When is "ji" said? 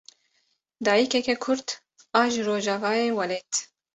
2.31-2.41